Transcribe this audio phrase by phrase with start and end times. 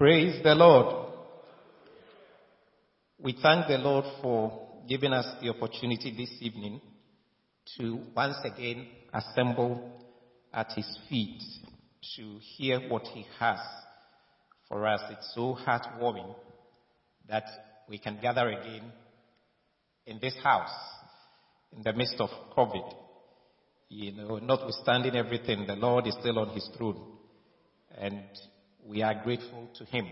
[0.00, 1.08] Praise the Lord.
[3.18, 6.80] We thank the Lord for giving us the opportunity this evening
[7.76, 9.92] to once again assemble
[10.54, 11.42] at His feet
[12.16, 13.58] to hear what He has
[14.70, 15.02] for us.
[15.10, 16.34] It's so heartwarming
[17.28, 17.44] that
[17.86, 18.90] we can gather again
[20.06, 20.72] in this house
[21.76, 22.90] in the midst of COVID.
[23.90, 27.02] You know, notwithstanding everything, the Lord is still on His throne.
[27.98, 28.22] And
[28.86, 30.06] we are grateful to Him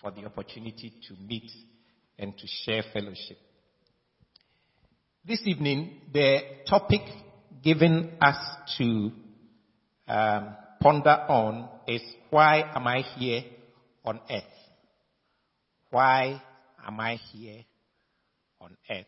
[0.00, 1.50] for the opportunity to meet
[2.18, 3.38] and to share fellowship.
[5.24, 6.38] This evening, the
[6.68, 7.00] topic
[7.62, 8.36] given us
[8.78, 9.10] to
[10.08, 13.42] um, ponder on is why am I here
[14.04, 14.42] on earth?
[15.90, 16.40] Why
[16.86, 17.64] am I here
[18.60, 19.06] on earth?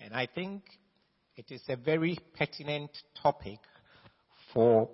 [0.00, 0.62] And I think
[1.36, 2.90] it is a very pertinent
[3.22, 3.58] topic
[4.52, 4.88] for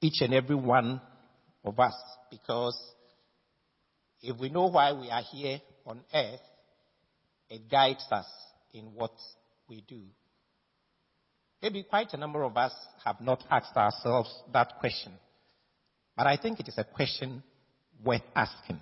[0.00, 1.00] each and every one
[1.64, 1.94] of us
[2.30, 2.78] because
[4.22, 6.40] if we know why we are here on earth,
[7.50, 8.26] it guides us
[8.72, 9.12] in what
[9.68, 10.00] we do.
[11.62, 12.72] Maybe quite a number of us
[13.04, 15.12] have not asked ourselves that question,
[16.16, 17.42] but I think it is a question
[18.04, 18.80] worth asking.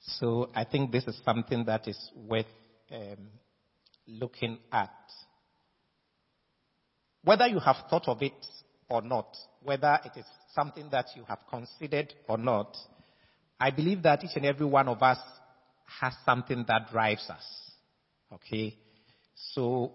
[0.00, 2.46] So I think this is something that is worth
[2.90, 3.28] um,
[4.06, 4.90] looking at.
[7.24, 8.32] Whether you have thought of it
[8.88, 12.76] or not, whether it is something that you have considered or not,
[13.60, 15.18] I believe that each and every one of us
[16.00, 17.44] has something that drives us.
[18.32, 18.76] Okay?
[19.34, 19.92] So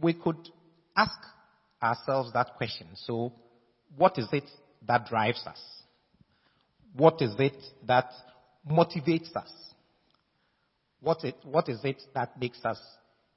[0.00, 0.48] we could
[0.96, 1.18] ask
[1.82, 2.88] ourselves that question.
[2.94, 3.32] So
[3.96, 4.44] what is it
[4.86, 5.60] that drives us?
[6.96, 7.56] What is it
[7.86, 8.10] that
[8.70, 9.50] motivates us?
[11.00, 12.78] What, it, what is it that makes us,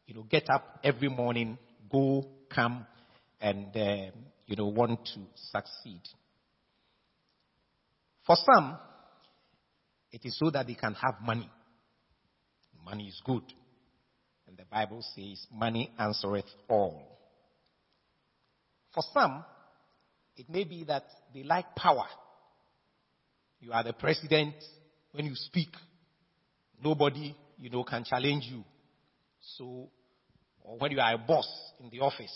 [0.05, 1.57] you know, get up every morning,
[1.91, 2.85] go, come,
[3.41, 4.11] and, uh,
[4.47, 5.19] you know, want to
[5.51, 6.01] succeed?
[8.25, 8.77] For some,
[10.11, 11.49] it is so that they can have money.
[12.83, 13.43] Money is good.
[14.47, 17.19] And the Bible says, money answereth all.
[18.93, 19.43] For some,
[20.37, 21.03] it may be that
[21.33, 22.05] they like power.
[23.59, 24.55] You are the president.
[25.11, 25.69] When you speak,
[26.83, 28.63] nobody, you know, can challenge you.
[29.57, 29.89] So,
[30.61, 31.47] or when you are a boss
[31.81, 32.33] in the office,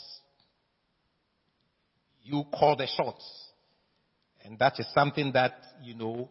[2.23, 3.25] you call the shots.
[4.43, 6.29] And that is something that, you know,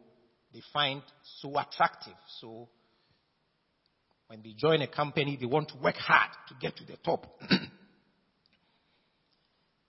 [0.53, 1.03] they find
[1.41, 2.17] so attractive.
[2.41, 2.69] So,
[4.27, 7.27] when they join a company, they want to work hard to get to the top.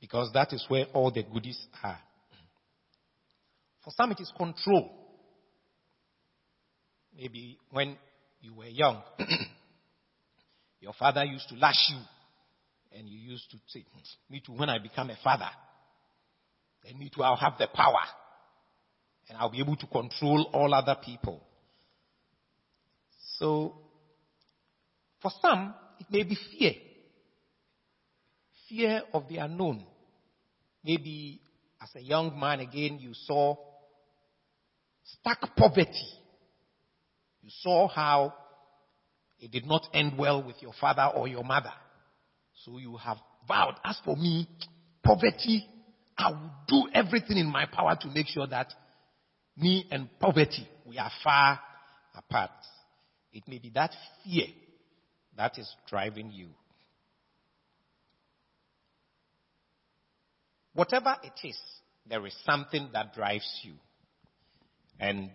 [0.02, 2.00] because that is where all the goodies are.
[3.84, 4.92] For some, it is control.
[7.16, 7.98] Maybe when
[8.42, 9.02] you were young,
[10.80, 12.00] your father used to lash you,
[12.98, 13.86] and you used to say,
[14.30, 15.50] Me too, when I become a father,
[16.84, 18.02] then me too, I'll have the power,
[19.30, 21.42] and I'll be able to control all other people.
[23.38, 23.76] So,
[25.22, 26.74] for some, it may be fear.
[28.70, 29.84] Fear of the unknown.
[30.84, 31.42] Maybe
[31.82, 33.56] as a young man again, you saw
[35.04, 36.08] stark poverty.
[37.42, 38.34] You saw how
[39.40, 41.74] it did not end well with your father or your mother.
[42.64, 44.48] So you have vowed, as for me,
[45.04, 45.68] poverty,
[46.22, 48.74] I will do everything in my power to make sure that
[49.58, 51.60] me and poverty, we are far
[52.16, 52.52] apart.
[53.34, 53.92] It may be that
[54.24, 54.48] fear
[55.38, 56.50] that is driving you.
[60.74, 61.58] Whatever it is,
[62.08, 63.74] there is something that drives you.
[65.00, 65.32] And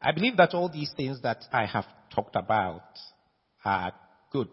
[0.00, 2.84] I believe that all these things that I have talked about
[3.64, 3.92] are
[4.30, 4.50] good.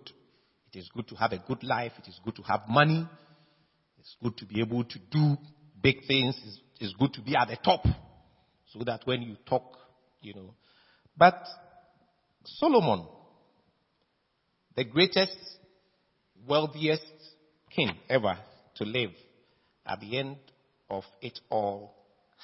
[0.71, 1.91] It is good to have a good life.
[1.97, 3.07] It is good to have money.
[3.99, 5.37] It's good to be able to do
[5.81, 6.39] big things.
[6.45, 7.83] It's, it's good to be at the top
[8.67, 9.77] so that when you talk,
[10.21, 10.53] you know.
[11.17, 11.45] But
[12.45, 13.05] Solomon,
[14.75, 15.37] the greatest,
[16.47, 17.05] wealthiest
[17.75, 18.37] king ever
[18.75, 19.11] to live,
[19.85, 20.37] at the end
[20.89, 21.95] of it all,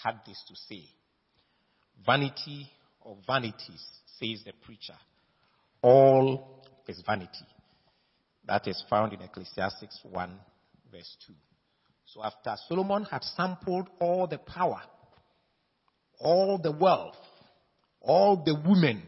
[0.03, 0.83] had this to say
[2.05, 2.69] Vanity
[3.05, 3.83] of vanities,
[4.19, 4.95] says the preacher.
[5.81, 7.45] All is vanity.
[8.45, 10.39] That is found in Ecclesiastes 1,
[10.95, 11.33] verse 2.
[12.05, 14.81] So after Solomon had sampled all the power,
[16.19, 17.15] all the wealth,
[18.01, 19.03] all the women,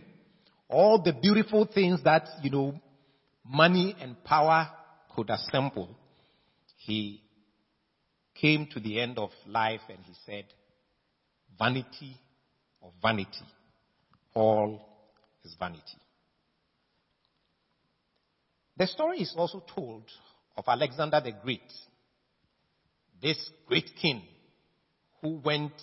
[0.68, 2.80] all the beautiful things that, you know,
[3.46, 4.70] money and power
[5.16, 5.96] could assemble,
[6.78, 7.22] he
[8.36, 10.46] came to the end of life and he said,
[11.58, 12.18] vanity
[12.84, 13.46] of vanity.
[14.34, 14.82] All
[15.44, 15.84] is vanity.
[18.76, 20.04] The story is also told
[20.58, 21.72] of Alexander the Great,
[23.22, 23.38] this
[23.68, 24.24] great king
[25.22, 25.74] who went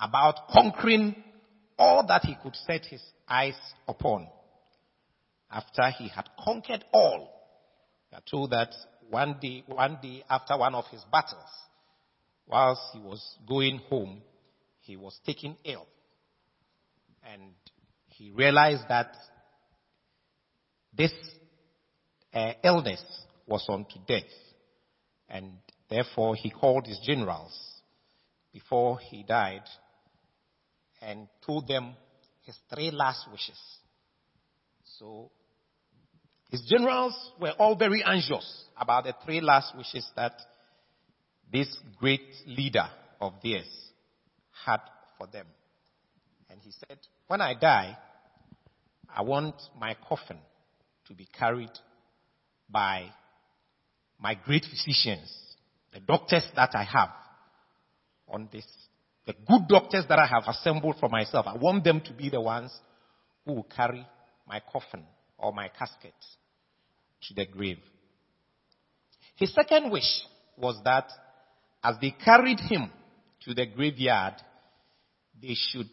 [0.00, 1.14] about conquering
[1.78, 3.54] all that he could set his eyes
[3.86, 4.26] upon.
[5.50, 7.32] After he had conquered all,
[8.10, 8.74] we are told that
[9.10, 11.48] one day, one day after one of his battles,
[12.46, 14.22] whilst he was going home,
[14.80, 15.86] he was taken ill.
[17.32, 17.52] And
[18.08, 19.14] he realized that
[20.96, 21.12] this
[22.32, 23.02] uh, illness
[23.46, 24.30] was unto death.
[25.28, 25.52] And
[25.88, 27.52] therefore he called his generals
[28.52, 29.64] before he died
[31.00, 31.94] and told them
[32.42, 33.58] his three last wishes.
[34.98, 35.30] So
[36.50, 40.40] his generals were all very anxious about the three last wishes that
[41.52, 42.88] this great leader
[43.20, 43.68] of theirs
[44.64, 44.80] had
[45.18, 45.46] for them.
[46.48, 47.96] And he said, when I die,
[49.14, 50.38] I want my coffin
[51.08, 51.70] to be carried
[52.68, 53.10] by
[54.18, 55.32] my great physicians,
[55.92, 57.10] the doctors that I have
[58.28, 58.66] on this,
[59.26, 61.46] the good doctors that I have assembled for myself.
[61.46, 62.72] I want them to be the ones
[63.44, 64.06] who will carry
[64.46, 65.04] my coffin
[65.38, 66.14] or my casket
[67.28, 67.78] to the grave.
[69.36, 70.22] His second wish
[70.56, 71.10] was that
[71.82, 72.90] as they carried him
[73.44, 74.34] to the graveyard,
[75.40, 75.90] they should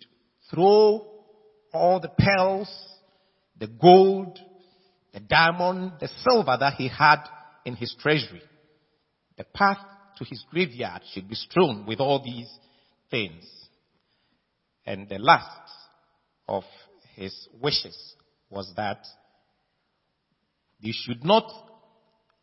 [0.50, 1.06] throw
[1.74, 2.70] all the pearls,
[3.60, 4.40] the gold,
[5.14, 7.24] the diamond, the silver that he had
[7.66, 8.42] in his treasury.
[9.38, 9.80] The path
[10.18, 12.50] to his graveyard should be strewn with all these
[13.10, 13.44] things.
[14.86, 15.72] And the last
[16.48, 16.64] of
[17.16, 17.98] his wishes
[18.50, 19.06] was that
[20.82, 21.50] they should not,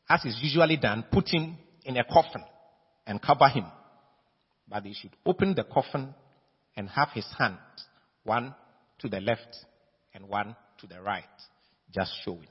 [0.08, 2.42] as is usually done, put him in a coffin
[3.06, 3.66] and cover him.
[4.68, 6.14] But they should open the coffin
[6.76, 7.58] and have his hand,
[8.24, 8.54] one
[9.00, 9.56] to the left
[10.14, 11.24] and one to the right,
[11.92, 12.48] just showing.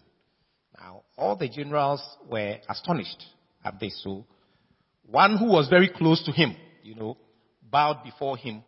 [0.79, 3.23] Now, all the generals were astonished
[3.63, 4.01] at this.
[4.03, 4.25] So,
[5.05, 7.17] one who was very close to him, you know,
[7.61, 8.63] bowed before him,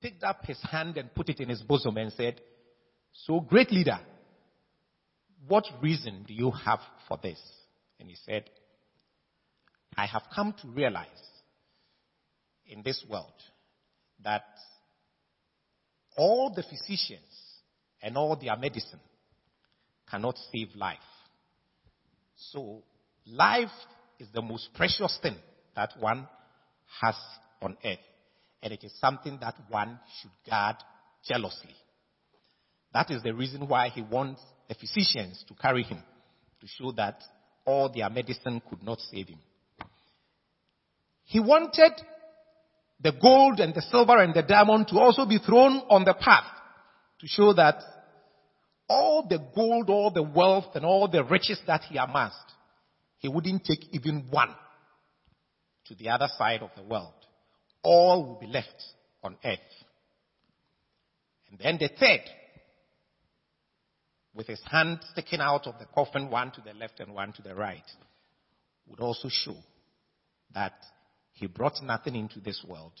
[0.00, 2.40] picked up his hand and put it in his bosom and said,
[3.12, 3.98] So, great leader,
[5.46, 7.40] what reason do you have for this?
[8.00, 8.44] And he said,
[9.96, 11.06] I have come to realize
[12.66, 13.32] in this world
[14.24, 14.44] that
[16.16, 17.20] all the physicians
[18.00, 19.00] and all their medicine
[20.10, 20.98] cannot save life.
[22.50, 22.82] So,
[23.26, 23.70] life
[24.18, 25.36] is the most precious thing
[25.76, 26.26] that one
[27.00, 27.14] has
[27.60, 27.98] on earth.
[28.62, 30.76] And it is something that one should guard
[31.26, 31.74] jealously.
[32.92, 36.02] That is the reason why he wants the physicians to carry him,
[36.60, 37.22] to show that
[37.64, 39.38] all their medicine could not save him.
[41.24, 41.92] He wanted
[43.00, 46.44] the gold and the silver and the diamond to also be thrown on the path
[47.20, 47.82] to show that
[48.92, 52.36] all the gold, all the wealth, and all the riches that he amassed,
[53.18, 54.54] he wouldn't take even one
[55.86, 57.14] to the other side of the world.
[57.82, 58.82] All will be left
[59.22, 59.58] on earth.
[61.50, 62.20] And then the third,
[64.34, 67.42] with his hand sticking out of the coffin, one to the left and one to
[67.42, 67.90] the right,
[68.88, 69.56] would also show
[70.54, 70.74] that
[71.32, 72.92] he brought nothing into this world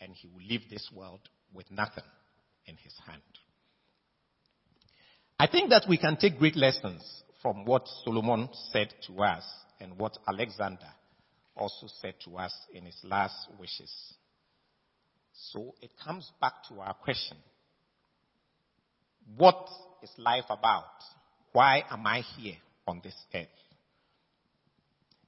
[0.00, 1.20] and he will leave this world
[1.52, 2.04] with nothing
[2.66, 3.22] in his hand.
[5.38, 9.44] I think that we can take great lessons from what Solomon said to us
[9.80, 10.88] and what Alexander
[11.56, 13.92] also said to us in his last wishes.
[15.52, 17.36] So it comes back to our question.
[19.36, 19.68] What
[20.02, 20.84] is life about?
[21.52, 23.46] Why am I here on this earth?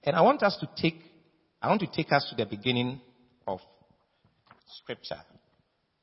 [0.02, 1.00] And I want us to take,
[1.62, 3.00] I want to take us to the beginning
[3.46, 3.60] of
[4.82, 5.20] scripture.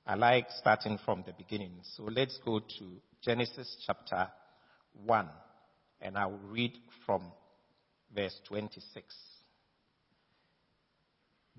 [0.05, 1.71] I like starting from the beginning.
[1.95, 4.29] So let's go to Genesis chapter
[5.05, 5.27] 1,
[5.99, 6.71] and I will read
[7.05, 7.21] from
[8.15, 9.13] verse 26.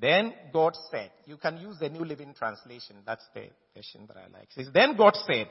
[0.00, 4.32] Then God said, you can use the New Living Translation, that's the version that I
[4.32, 4.44] like.
[4.44, 5.48] It says, then God said,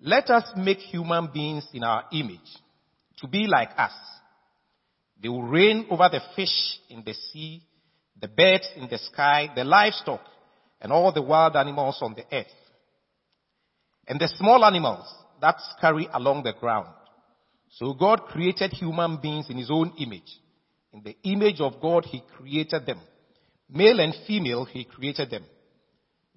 [0.00, 2.40] let us make human beings in our image
[3.18, 3.92] to be like us.
[5.22, 7.62] They will reign over the fish in the sea,
[8.18, 10.22] the birds in the sky, the livestock,
[10.80, 12.46] and all the wild animals on the earth,
[14.08, 15.06] and the small animals
[15.40, 16.88] that scurry along the ground.
[17.70, 20.40] So God created human beings in his own image.
[20.92, 23.00] In the image of God, he created them.
[23.68, 25.44] Male and female, he created them.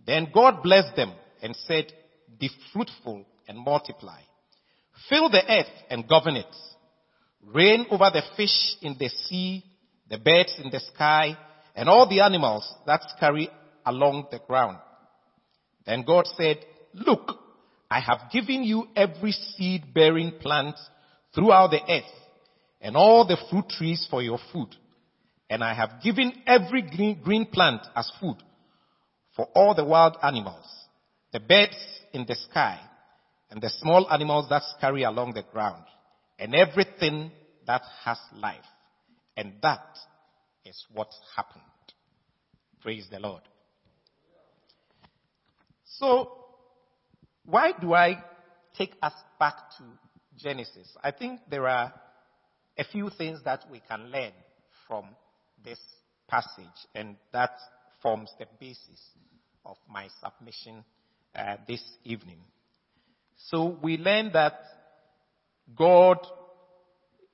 [0.05, 1.93] Then God blessed them and said,
[2.39, 4.19] be fruitful and multiply.
[5.07, 6.55] Fill the earth and govern it.
[7.45, 9.63] Reign over the fish in the sea,
[10.09, 11.37] the birds in the sky,
[11.75, 13.49] and all the animals that scurry
[13.85, 14.77] along the ground.
[15.85, 16.57] Then God said,
[16.93, 17.38] look,
[17.89, 20.75] I have given you every seed bearing plant
[21.33, 22.03] throughout the earth
[22.81, 24.69] and all the fruit trees for your food.
[25.49, 28.37] And I have given every green, green plant as food
[29.35, 30.65] for all the wild animals.
[31.31, 31.77] the birds
[32.13, 32.79] in the sky,
[33.51, 35.83] and the small animals that scurry along the ground,
[36.37, 37.31] and everything
[37.67, 38.57] that has life.
[39.37, 39.85] And that
[40.65, 41.63] is what happened.
[42.81, 43.41] Praise the Lord.
[45.85, 46.38] So,
[47.49, 48.23] why do I
[48.77, 49.83] take us back to
[50.37, 50.87] Genesis?
[51.03, 51.93] I think there are
[52.77, 54.31] a few things that we can learn
[54.87, 55.05] from
[55.63, 55.79] this
[56.27, 57.51] passage, and that
[58.01, 59.01] forms the basis
[59.65, 60.83] of my submission
[61.35, 62.39] uh, this evening.
[63.47, 64.59] So we learn that
[65.75, 66.19] God,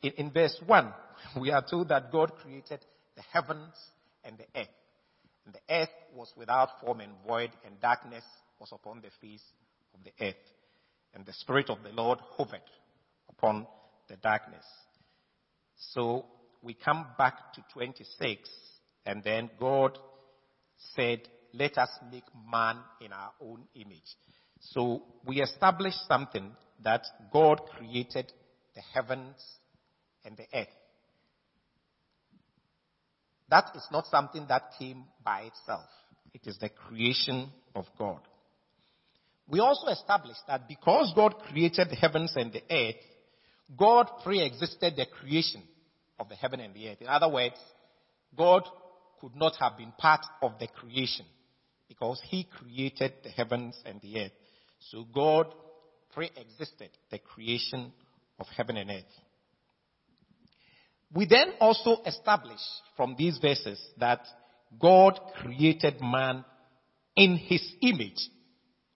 [0.02, 0.94] in, in verse 1,
[1.42, 2.80] we are told that God created
[3.16, 3.74] the heavens
[4.24, 4.68] and the earth.
[5.46, 8.24] And the earth was without form and void, and darkness
[8.60, 9.44] was upon the face
[9.96, 10.36] of the earth.
[11.14, 12.60] And the Spirit of the Lord hovered
[13.30, 13.68] upon
[14.10, 14.66] the darkness.
[15.94, 16.26] So
[16.62, 18.50] we come back to 26,
[19.06, 19.98] and then God
[20.96, 21.22] said,
[21.54, 24.16] Let us make man in our own image.
[24.60, 26.52] So we established something
[26.84, 28.32] that God created
[28.76, 29.36] the heavens
[30.24, 30.68] and the earth.
[33.50, 35.86] That is not something that came by itself.
[36.34, 38.22] It is the creation of God.
[39.48, 42.96] We also established that because God created the heavens and the earth,
[43.78, 45.62] God pre-existed the creation
[46.20, 47.02] of the heaven and the earth.
[47.02, 47.56] In other words,
[48.36, 48.64] God
[49.22, 51.26] could not have been part of the creation
[51.88, 54.32] because he created the heavens and the earth.
[54.92, 55.48] So God
[56.14, 57.92] pre-existed the creation
[58.40, 59.04] of heaven and earth.
[61.14, 62.60] We then also establish
[62.98, 64.22] from these verses that
[64.80, 66.44] God created man
[67.16, 68.30] in his image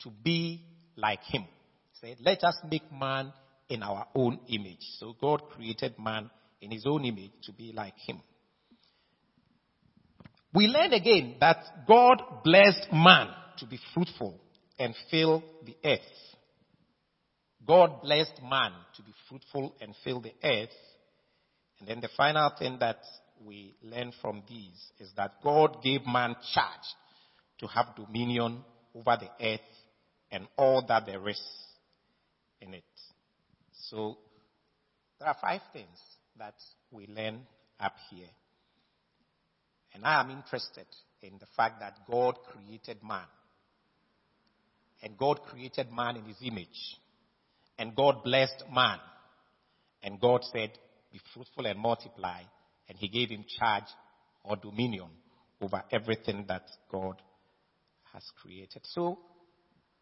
[0.04, 0.64] to be
[0.96, 1.44] like him.
[1.44, 3.34] He said, let us make man
[3.70, 4.86] in our own image.
[4.98, 6.30] So God created man
[6.62, 8.22] in his own image to be like him.
[10.54, 13.28] We learn again that God blessed man
[13.60, 14.40] to be fruitful
[14.80, 16.00] and fill the earth.
[17.68, 20.70] God blessed man to be fruitful and fill the earth.
[21.80, 22.98] And then the final thing that
[23.46, 26.96] we learn from these is that God gave man charge
[27.60, 28.64] to have dominion
[28.96, 29.60] over the earth
[30.32, 31.42] and all that there is
[32.62, 32.84] in it.
[33.90, 34.18] So
[35.20, 35.98] there are five things
[36.38, 36.56] that
[36.92, 37.42] we learn
[37.80, 38.28] up here.
[39.94, 40.86] And I am interested
[41.22, 43.26] in the fact that God created man.
[45.02, 46.98] And God created man in his image.
[47.78, 49.00] And God blessed man.
[50.04, 50.72] And God said,
[51.12, 52.42] Be fruitful and multiply.
[52.88, 53.88] And he gave him charge
[54.44, 55.10] or dominion
[55.62, 57.22] over everything that God
[58.14, 58.82] has created.
[58.84, 59.20] So,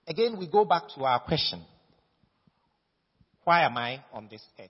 [0.07, 1.63] again, we go back to our question
[3.43, 4.69] Why am I on this earth?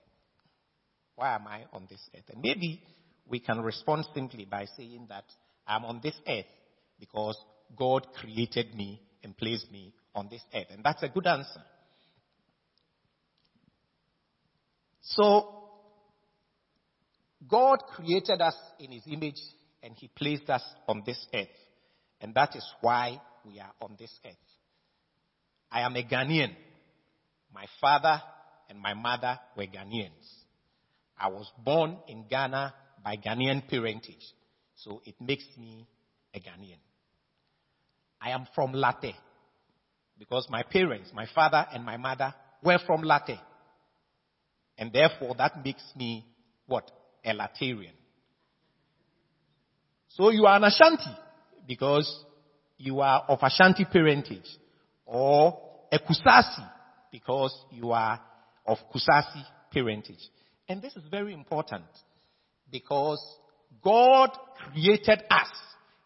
[1.14, 2.24] Why am I on this earth?
[2.32, 2.82] And maybe
[3.26, 5.24] we can respond simply by saying that
[5.66, 6.46] I'm on this earth
[7.00, 7.36] because
[7.76, 10.66] God created me and placed me on this earth.
[10.70, 11.62] And that's a good answer.
[15.02, 15.54] So,
[17.48, 19.40] God created us in His image
[19.82, 21.46] and He placed us on this earth.
[22.20, 24.34] And that is why we are on this earth.
[25.70, 26.54] I am a Ghanaian.
[27.52, 28.20] My father
[28.68, 30.10] and my mother were Ghanaians.
[31.18, 34.24] I was born in Ghana by Ghanaian parentage.
[34.76, 35.86] So it makes me
[36.34, 36.78] a Ghanaian.
[38.20, 39.14] I am from Larteh
[40.18, 43.40] because my parents, my father and my mother were from Larteh.
[44.76, 46.24] And therefore that makes me
[46.66, 46.90] what?
[47.24, 47.92] A Lartehian.
[50.08, 51.10] So you are an Ashanti
[51.66, 52.24] because
[52.76, 54.48] you are of Ashanti parentage
[55.08, 55.58] or
[55.90, 56.68] a Kusasi
[57.10, 58.20] because you are
[58.66, 60.20] of Kusasi parentage.
[60.68, 61.86] And this is very important
[62.70, 63.20] because
[63.82, 64.30] God
[64.70, 65.48] created us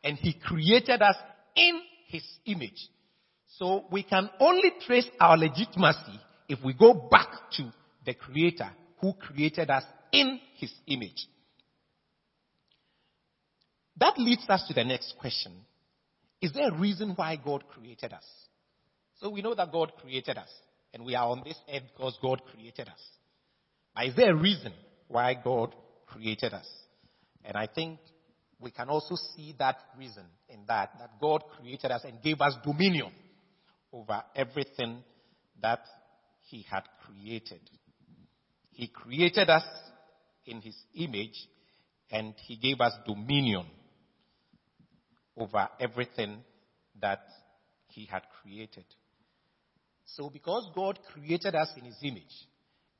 [0.04, 1.16] and He created us
[1.56, 2.88] in His image.
[3.59, 7.73] So we can only trace our legitimacy if we go back to
[8.06, 11.26] the Creator who created us in His image.
[13.97, 15.52] That leads us to the next question.
[16.40, 18.25] Is there a reason why God created us?
[19.23, 20.49] So we know that God created us
[20.93, 23.00] and we are on this earth because God created us.
[23.95, 24.73] But is there a reason
[25.07, 25.75] why God
[26.07, 26.69] created us?
[27.45, 28.00] And I think
[28.59, 32.55] we can also see that reason in that, that God created us and gave us
[32.64, 33.12] dominion
[33.93, 35.05] over everything
[35.61, 35.85] that
[36.49, 37.61] He had created.
[38.73, 39.64] He created us
[40.47, 41.47] in His image
[42.11, 43.67] and He gave us dominion
[45.37, 46.38] over everything
[47.00, 47.23] that
[47.87, 48.85] He had created.
[50.16, 52.47] So because God created us in His image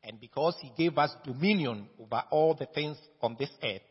[0.03, 3.83] and because He gave us dominion over all the things on this earth,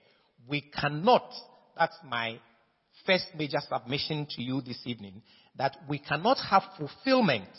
[0.48, 1.32] we cannot,
[1.78, 2.40] that's my
[3.06, 5.22] first major submission to you this evening
[5.58, 7.50] that we cannot have fulfillment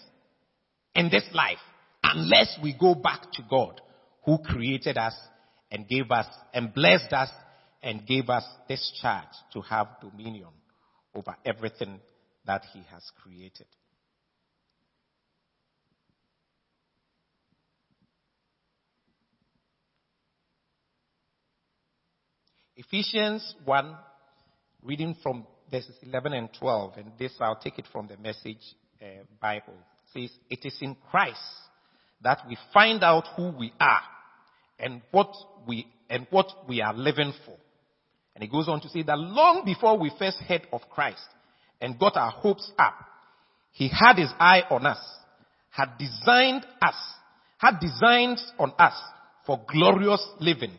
[0.94, 1.58] in this life
[2.02, 3.80] unless we go back to God
[4.24, 5.14] who created us
[5.70, 7.30] and gave us and blessed us
[7.82, 10.50] and gave us this charge to have dominion
[11.14, 12.00] over everything
[12.46, 13.66] that he has created.
[22.76, 23.96] Ephesians 1,
[24.82, 28.62] reading from verses 11 and 12, and this I'll take it from the message
[29.02, 29.74] uh, Bible,
[30.14, 31.38] says, It is in Christ
[32.22, 34.00] that we find out who we are
[34.78, 35.34] and what
[35.68, 37.56] we, and what we are living for.
[38.34, 41.26] And he goes on to say that long before we first heard of Christ
[41.78, 42.94] and got our hopes up,
[43.72, 45.04] he had his eye on us,
[45.68, 46.94] had designed us,
[47.58, 48.94] had designs on us
[49.44, 50.78] for glorious living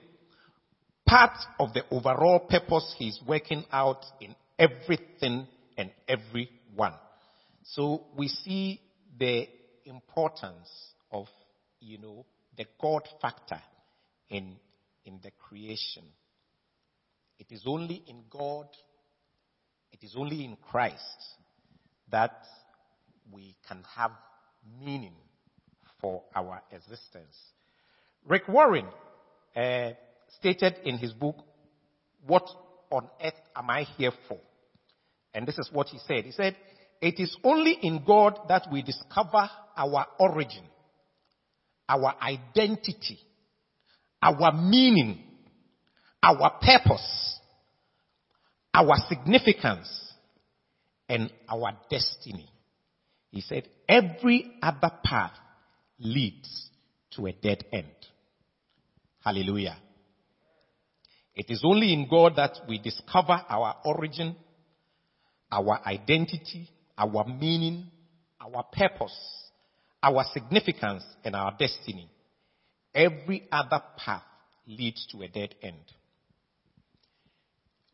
[1.05, 6.93] part of the overall purpose he's working out in everything and everyone.
[7.63, 8.81] So we see
[9.17, 9.48] the
[9.86, 10.69] importance
[11.12, 11.27] of,
[11.79, 12.25] you know,
[12.57, 13.62] the God factor
[14.29, 14.55] in,
[15.05, 16.03] in the creation.
[17.39, 18.67] It is only in God,
[19.91, 21.01] it is only in Christ
[22.12, 22.43] that
[23.31, 24.12] we can have
[24.79, 25.15] meaning
[26.00, 27.36] for our existence.
[28.25, 28.86] Rick Warren,
[29.55, 29.91] uh,
[30.38, 31.36] stated in his book,
[32.25, 32.48] What
[32.90, 34.40] on earth am I here for?
[35.34, 36.25] And this is what he said.
[36.25, 36.56] He said,
[37.02, 40.63] It is only in God that we discover our origin,
[41.90, 43.20] our identity,
[44.22, 45.24] our meaning,
[46.22, 47.40] our purpose,
[48.74, 50.13] our significance,
[51.10, 52.50] and our destiny.
[53.32, 55.34] He said, Every other path
[56.00, 56.70] leads
[57.16, 57.88] to a dead end.
[59.24, 59.78] Hallelujah.
[61.36, 64.36] It is only in God that we discover our origin,
[65.52, 67.88] our identity, our meaning,
[68.40, 69.18] our purpose,
[70.01, 72.10] our significance, and our destiny.
[72.94, 74.24] Every other path
[74.68, 75.84] leads to a dead end.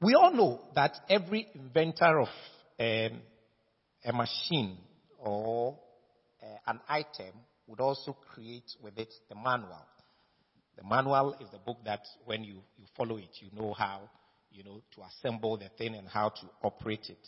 [0.02, 2.28] We all know that every inventor of
[2.80, 3.22] um,
[4.06, 4.78] a machine
[5.18, 5.78] or
[6.42, 7.34] uh, an item
[7.68, 9.86] would also create with it the manual.
[10.80, 14.10] The manual is the book that when you, you follow it, you know how,
[14.50, 17.28] you know, to assemble the thing and how to operate it.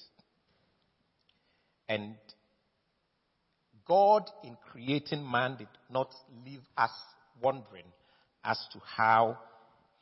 [1.89, 2.15] And
[3.85, 6.13] God, in creating man, did not
[6.45, 6.91] leave us
[7.41, 7.83] wondering
[8.45, 9.37] as to how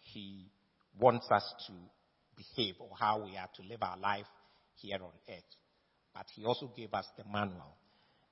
[0.01, 0.51] He
[0.99, 1.73] wants us to
[2.37, 4.27] behave or how we are to live our life
[4.75, 5.43] here on earth.
[6.13, 7.75] But He also gave us the manual.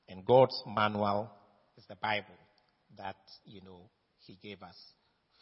[0.07, 1.31] And God's manual
[1.75, 2.37] is the Bible
[2.97, 4.75] that, you know, He gave us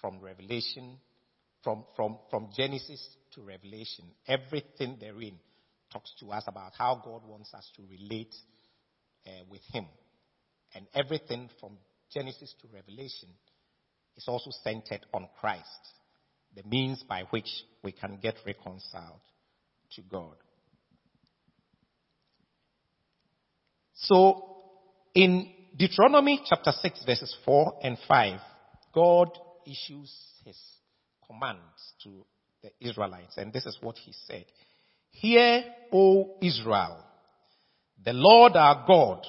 [0.02, 0.98] from Revelation,
[1.64, 4.06] from, from, from Genesis to Revelation.
[4.28, 5.40] Everything therein
[5.92, 8.34] talks to us about how God wants us to relate
[9.28, 9.86] uh, with Him.
[10.74, 11.78] And everything from
[12.14, 13.30] Genesis to Revelation
[14.18, 15.64] is also centered on Christ,
[16.56, 17.50] the means by which
[17.84, 19.22] we can get reconciled
[19.94, 20.36] to God.
[23.94, 24.56] So,
[25.14, 28.40] in Deuteronomy chapter 6, verses 4 and 5,
[28.94, 29.30] God
[29.66, 30.12] issues
[30.44, 30.58] his
[31.28, 32.26] commands to
[32.62, 33.38] the Israelites.
[33.38, 34.46] And this is what he said.
[35.12, 37.04] Hear, O Israel,
[38.04, 39.26] the Lord our God,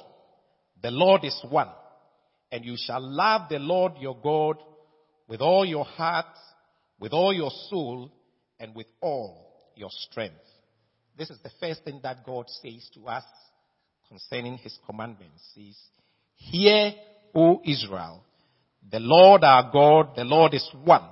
[0.83, 1.71] the Lord is one.
[2.51, 4.57] And you shall love the Lord your God
[5.29, 6.27] with all your heart,
[7.01, 8.13] with all your soul,
[8.59, 10.35] and with all your strength.
[11.19, 13.25] This is the first thing that God says to us
[14.09, 15.43] concerning his commandments.
[15.55, 15.77] He says,
[16.37, 16.93] Hear,
[17.35, 18.23] O Israel,
[18.91, 21.05] the Lord our God, the Lord is one.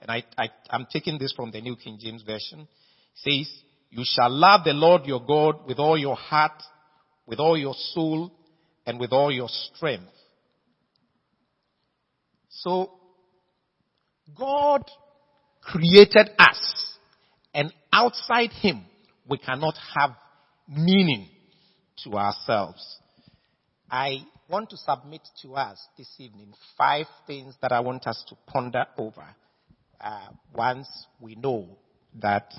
[0.00, 2.60] And I, I, I'm taking this from the New King James Version.
[2.60, 6.62] It says, you shall love the Lord your God with all your heart,
[7.26, 8.32] with all your soul,
[8.86, 10.04] and with all your strength.
[12.48, 12.92] So,
[14.36, 14.82] God
[15.60, 16.96] created us,
[17.52, 18.84] and outside Him,
[19.28, 20.10] we cannot have
[20.68, 21.28] meaning
[22.04, 22.98] to ourselves.
[23.90, 28.36] I want to submit to us this evening five things that I want us to
[28.46, 29.24] ponder over
[30.00, 30.88] uh, once
[31.20, 31.68] we know
[32.20, 32.52] that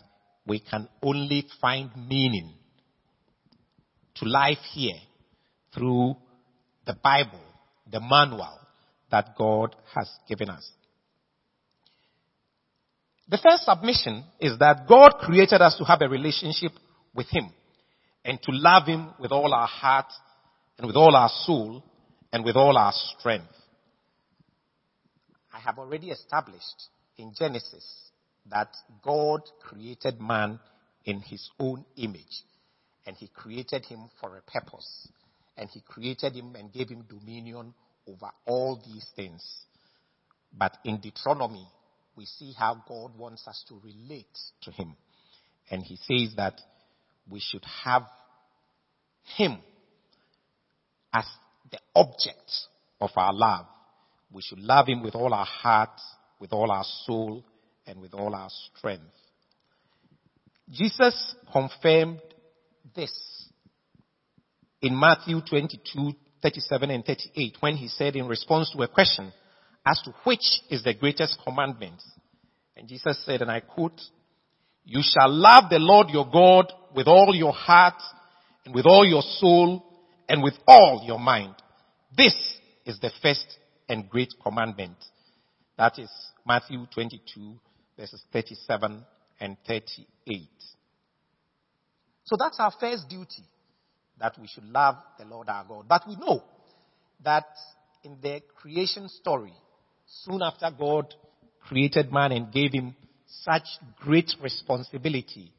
[0.46, 2.54] we can only find meaning
[4.16, 5.00] to life here
[5.74, 6.16] through
[6.86, 7.40] the Bible,
[7.90, 8.60] the manual
[9.10, 10.70] that God has given us.
[13.30, 16.74] The first submission is that God created us to have a relationship
[17.16, 17.50] with Him
[18.26, 20.12] and to love Him with all our heart,
[20.82, 21.84] and with all our soul
[22.34, 23.54] and with all our strength.
[25.54, 27.86] I have already established in Genesis
[28.50, 30.60] that God created man
[31.06, 32.44] in his own image.
[33.06, 35.08] And he created him for a purpose.
[35.56, 37.76] And he created him and gave him dominion
[38.08, 39.46] over all these things.
[40.52, 41.68] But in Deuteronomy,
[42.16, 44.96] we see how God wants us to relate to him.
[45.70, 46.60] And he says that
[47.30, 48.04] we should have
[49.38, 49.60] him
[51.14, 51.26] as
[51.72, 52.52] the object
[53.00, 53.66] of our love.
[54.32, 56.00] We should love him with all our heart,
[56.40, 57.44] with all our soul,
[57.86, 59.04] and with all our strength.
[60.70, 62.22] Jesus confirmed
[62.96, 63.12] this
[64.82, 69.32] in Matthew 22, 37 and 38 when he said in response to a question
[69.86, 72.02] as to which is the greatest commandment.
[72.78, 74.00] And Jesus said, and I quote,
[74.86, 78.02] you shall love the Lord your God with all your heart
[78.66, 79.84] and with all your soul
[80.32, 81.54] and with all your mind.
[82.16, 82.34] This
[82.86, 83.58] is the first
[83.90, 84.96] and great commandment.
[85.78, 86.10] That is
[86.48, 87.60] Matthew 22
[87.98, 89.04] verses 37
[89.42, 90.48] and 38.
[92.24, 93.44] So that's our first duty,
[94.22, 95.90] that we should love the Lord our God.
[95.90, 96.42] But we know
[97.26, 97.48] that
[98.06, 99.54] in the creation story,
[100.24, 101.14] soon after God
[101.68, 102.96] created man and gave him
[103.42, 103.68] such
[104.00, 105.52] great responsibility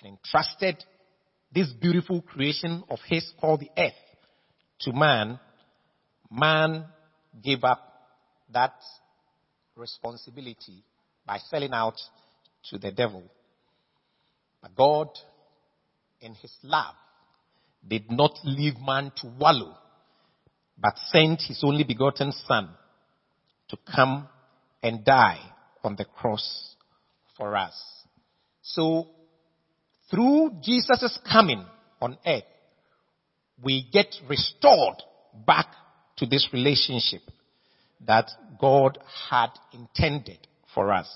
[0.00, 0.82] and entrusted
[1.54, 3.92] this beautiful creation of his called the earth
[4.80, 5.38] to man,
[6.30, 6.84] man
[7.42, 7.92] gave up
[8.52, 8.74] that
[9.76, 10.82] responsibility
[11.26, 11.96] by selling out
[12.70, 13.22] to the devil.
[14.60, 15.08] But God,
[16.20, 16.94] in his love,
[17.86, 19.76] did not leave man to wallow,
[20.78, 22.70] but sent his only begotten son
[23.68, 24.28] to come
[24.82, 25.40] and die
[25.82, 26.76] on the cross
[27.36, 27.74] for us.
[28.62, 29.08] So,
[30.12, 31.64] through Jesus' coming
[32.00, 32.44] on earth,
[33.62, 34.96] we get restored
[35.46, 35.66] back
[36.18, 37.22] to this relationship
[38.06, 38.98] that God
[39.30, 40.38] had intended
[40.74, 41.08] for us.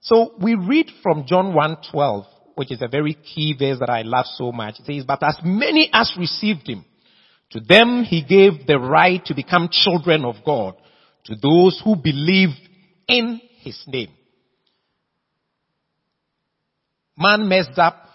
[0.00, 4.26] So we read from John 1:12, which is a very key verse that I love
[4.26, 4.80] so much.
[4.80, 6.84] It says, "But as many as received him,
[7.50, 10.74] to them he gave the right to become children of God,
[11.24, 12.50] to those who believe
[13.06, 14.10] in his name."
[17.16, 18.07] Man messed up.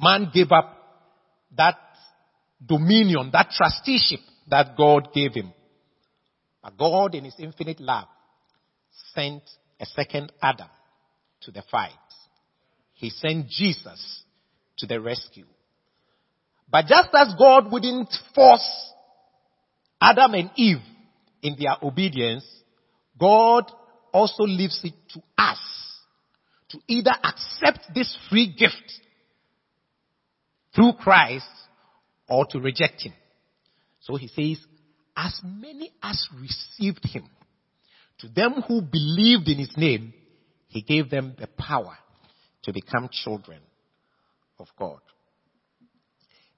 [0.00, 0.76] Man gave up
[1.56, 1.76] that
[2.64, 5.52] dominion, that trusteeship that God gave him.
[6.62, 8.08] But God in his infinite love
[9.14, 9.42] sent
[9.80, 10.68] a second Adam
[11.42, 11.92] to the fight.
[12.94, 14.22] He sent Jesus
[14.78, 15.46] to the rescue.
[16.70, 18.92] But just as God wouldn't force
[20.00, 20.82] Adam and Eve
[21.42, 22.44] in their obedience,
[23.18, 23.70] God
[24.12, 25.58] also leaves it to us
[26.70, 29.00] to either accept this free gift
[30.76, 31.48] through Christ
[32.28, 33.14] or to reject him.
[34.00, 34.64] So he says,
[35.16, 37.24] as many as received him,
[38.20, 40.12] to them who believed in his name,
[40.68, 41.96] he gave them the power
[42.64, 43.60] to become children
[44.58, 45.00] of God.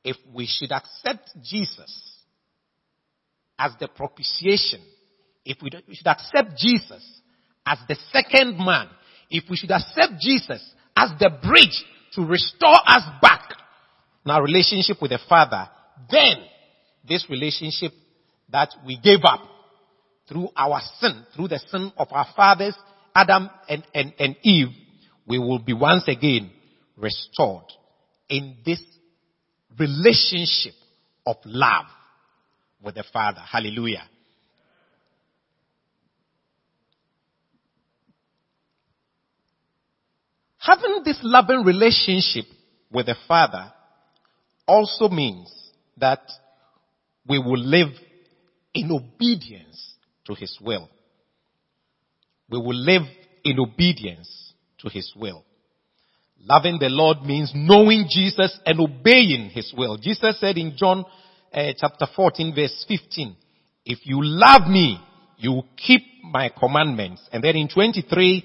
[0.05, 2.19] If we should accept Jesus
[3.59, 4.81] as the propitiation,
[5.45, 7.21] if we, should accept Jesus
[7.67, 8.89] as the second man,
[9.31, 10.63] if we should accept Jesus
[10.97, 13.38] as the bridge to restore us back
[14.31, 15.69] our relationship with the Father,
[16.11, 16.37] then
[17.07, 17.93] this relationship
[18.51, 19.41] that we gave up
[20.29, 22.75] through our sin, through the sin of our fathers,
[23.15, 24.69] Adam and, and, and Eve,
[25.27, 26.51] we will be once again
[26.97, 27.65] restored
[28.29, 28.83] in this
[29.79, 30.75] relationship
[31.27, 31.87] of love
[32.83, 33.41] with the Father.
[33.41, 34.05] Hallelujah.
[40.59, 42.45] Having this loving relationship
[42.91, 43.73] with the Father
[44.69, 45.51] also means
[45.97, 46.21] that
[47.27, 47.89] we will live
[48.75, 50.89] in obedience to His will.
[52.51, 53.03] We will live
[53.45, 55.45] in obedience to His will.
[56.41, 59.97] Loving the Lord means knowing Jesus and obeying His will.
[59.97, 61.05] Jesus said in John
[61.53, 63.35] uh, chapter 14 verse 15,
[63.85, 65.01] if you love me,
[65.39, 67.23] you will keep my commandments.
[67.33, 68.45] And then in 23,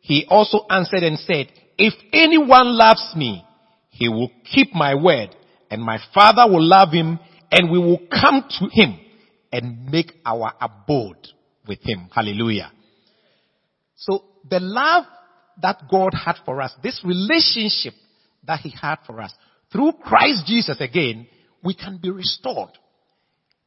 [0.00, 3.44] he also answered and said, if anyone loves me,
[3.90, 5.34] he will keep my word
[5.70, 7.18] and my father will love him
[7.50, 8.98] and we will come to him
[9.52, 11.28] and make our abode
[11.66, 12.08] with him.
[12.14, 12.70] Hallelujah.
[13.96, 15.04] So the love
[15.60, 17.94] that God had for us, this relationship
[18.46, 19.32] that he had for us,
[19.72, 21.26] through Christ Jesus again,
[21.62, 22.70] we can be restored.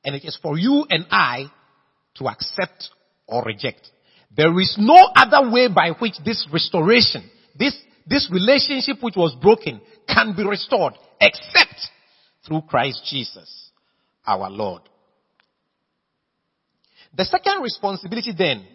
[0.03, 1.51] And it is for you and I
[2.15, 2.89] to accept
[3.27, 3.89] or reject.
[4.35, 7.75] There is no other way by which this restoration, this,
[8.07, 11.89] this relationship which was broken can be restored except
[12.45, 13.71] through Christ Jesus,
[14.25, 14.81] our Lord.
[17.15, 18.65] The second responsibility then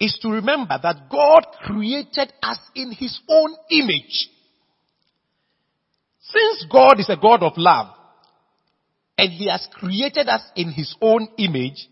[0.00, 4.28] is to remember that God created us in His own image.
[6.20, 7.88] Since God is a God of love,
[9.18, 11.88] and He has created us in His own image,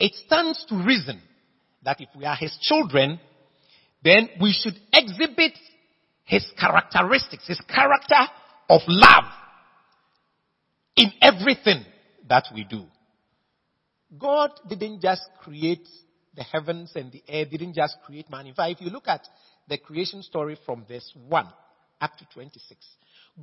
[0.00, 1.20] it stands to reason
[1.82, 3.20] that if we are His children,
[4.04, 5.58] then we should exhibit
[6.24, 8.30] His characteristics, His character
[8.68, 9.24] of love
[10.96, 11.84] in everything
[12.28, 12.84] that we do.
[14.16, 15.88] God didn't just create
[16.36, 18.46] the heavens and the earth, didn't just create man.
[18.46, 19.26] In fact, if you look at
[19.68, 21.46] the creation story from verse 1
[22.00, 22.86] up to 26,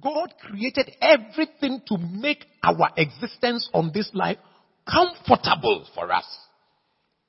[0.01, 4.37] God created everything to make our existence on this life
[4.89, 6.25] comfortable for us.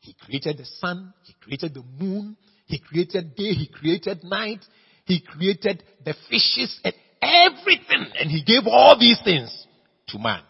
[0.01, 2.37] He created the sun, He created the moon,
[2.73, 4.65] He created day, He created night,
[5.05, 9.67] He created the fishes and everything, and He gave all these things
[10.09, 10.41] to man.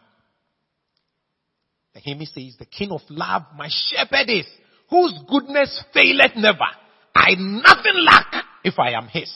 [1.95, 4.47] The hymn says, the king of love, my shepherd is,
[4.89, 6.71] whose goodness faileth never.
[7.13, 9.31] I nothing lack if I am his.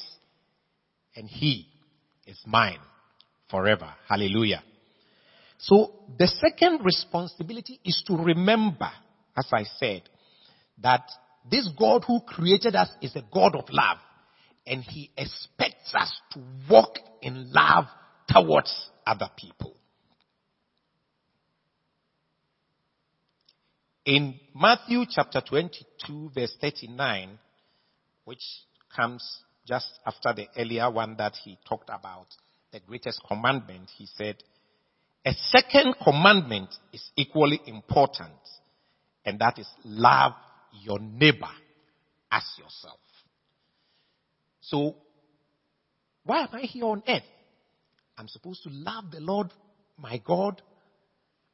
[1.17, 1.67] And he
[2.25, 2.79] is mine
[3.51, 3.93] forever.
[4.09, 4.63] Hallelujah.
[5.59, 8.91] So the second responsibility is to remember,
[9.37, 10.03] as I said,
[10.83, 11.11] that
[11.51, 13.99] this God who created us is a God of love
[14.67, 17.87] and he expects us to walk in love
[18.29, 19.75] towards other people.
[24.05, 27.39] In Matthew chapter 22 verse 39,
[28.25, 28.43] which
[28.95, 29.23] comes
[29.67, 32.27] just after the earlier one that he talked about,
[32.73, 34.37] the greatest commandment, he said,
[35.25, 38.39] a second commandment is equally important,
[39.25, 40.35] and that is love
[40.83, 41.51] your neighbor
[42.31, 42.99] as yourself.
[44.61, 44.97] So,
[46.25, 47.23] why am I here on earth?
[48.19, 49.53] I'm supposed to love the Lord
[49.99, 50.61] my God.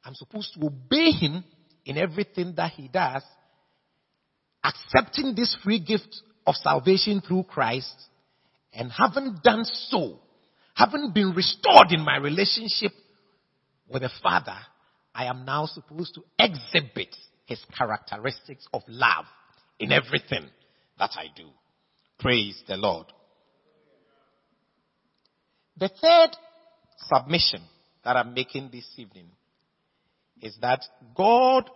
[0.03, 1.43] I'm supposed to obey Him
[1.85, 3.23] in everything that he does,
[4.63, 7.93] accepting this free gift of salvation through Christ,
[8.71, 10.19] and having done so,
[10.73, 12.91] having been restored in my relationship
[13.87, 14.57] with the Father,
[15.13, 19.25] I am now supposed to exhibit his characteristics of love
[19.79, 20.49] in everything
[20.99, 21.47] that I do.
[22.19, 23.07] Praise the Lord.
[25.77, 26.29] The third
[26.97, 27.61] submission
[28.05, 29.27] that I'm making this evening
[30.41, 30.81] is that
[31.15, 31.69] God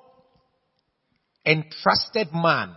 [1.45, 2.75] entrusted man,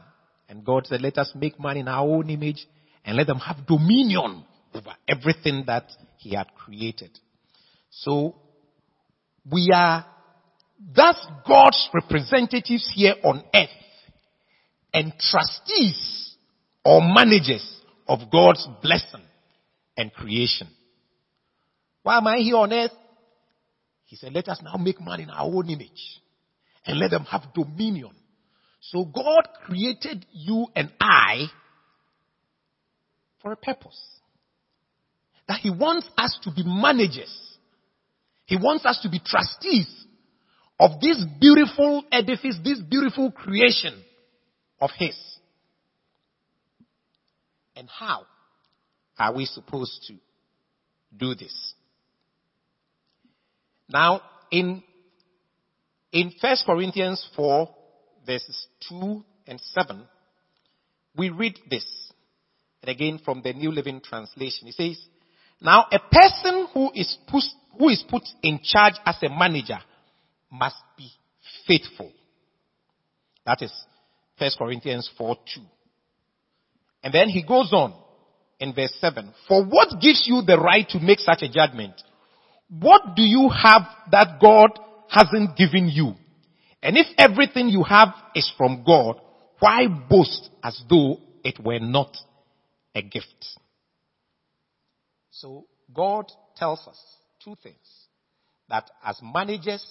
[0.49, 2.67] and God said, let us make man in our own image
[3.05, 7.11] and let them have dominion over everything that he had created.
[7.91, 8.37] So,
[9.51, 10.07] we are
[10.81, 11.17] thus
[11.47, 13.69] God's representatives here on earth
[14.93, 16.37] and trustees
[16.85, 19.23] or managers of God's blessing
[19.97, 20.69] and creation.
[22.03, 22.93] Why am I here on earth?
[24.07, 26.21] He said, let us now make man in our own image
[26.87, 28.11] and let them have dominion.
[28.81, 31.47] So God created you and I
[33.43, 34.01] for a purpose.
[35.47, 37.33] That He wants us to be managers.
[38.47, 39.87] He wants us to be trustees
[40.81, 44.03] of this beautiful edifice, this beautiful creation
[44.81, 45.15] of His.
[47.77, 48.23] And how
[49.19, 50.15] are we supposed to
[51.15, 51.75] do this?
[53.91, 54.83] Now, in,
[56.13, 57.69] in 1 Corinthians 4,
[58.25, 60.03] verses 2 and 7,
[61.15, 61.85] we read this.
[62.83, 64.69] And again from the New Living Translation.
[64.69, 64.99] It says,
[65.61, 67.43] Now a person who is, put,
[67.79, 69.79] who is put in charge as a manager
[70.51, 71.11] must be
[71.67, 72.13] faithful.
[73.47, 73.73] That is
[74.39, 75.61] 1 Corinthians 4 2.
[77.03, 77.95] And then he goes on
[78.59, 79.33] in verse 7.
[79.49, 81.95] For what gives you the right to make such a judgment?
[82.69, 83.83] What do you have
[84.13, 84.71] that God
[85.09, 86.15] hasn't given you?
[86.83, 89.21] And if everything you have is from God,
[89.59, 92.17] why boast as though it were not
[92.95, 93.47] a gift?
[95.31, 96.99] So God tells us
[97.45, 97.77] two things.
[98.69, 99.85] That as managers,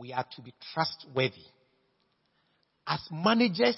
[0.00, 1.44] we are to be trustworthy.
[2.86, 3.76] As managers,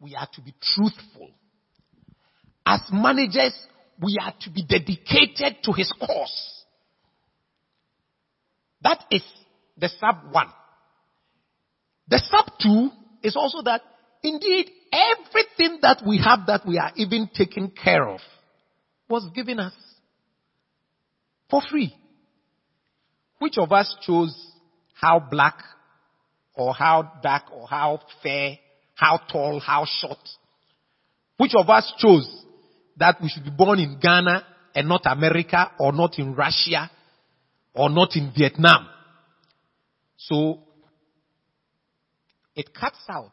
[0.00, 1.30] we are to be truthful.
[2.64, 3.52] As managers,
[4.00, 6.64] we are to be dedicated to his cause.
[8.82, 9.22] That is
[9.76, 10.52] the sub one.
[12.08, 12.90] The sub two
[13.24, 13.80] is also that
[14.22, 18.20] indeed everything that we have that we are even taking care of
[19.08, 19.74] was given us
[21.50, 21.92] for free.
[23.40, 24.45] Which of us chose
[25.00, 25.58] how black
[26.54, 28.58] or how dark or how fair,
[28.94, 30.18] how tall, how short?
[31.36, 32.44] Which of us chose
[32.96, 36.90] that we should be born in Ghana and not America or not in Russia
[37.74, 38.88] or not in Vietnam.
[40.16, 40.60] So
[42.54, 43.32] it cuts out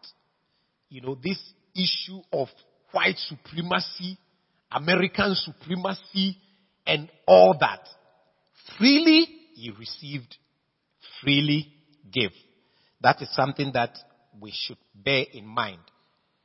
[0.93, 1.39] you know, this
[1.75, 2.49] issue of
[2.91, 4.15] white supremacy,
[4.71, 6.37] American supremacy,
[6.85, 7.79] and all that.
[8.77, 10.37] Freely you received,
[11.23, 11.67] freely
[12.11, 12.31] give.
[13.01, 13.97] That is something that
[14.39, 15.81] we should bear in mind.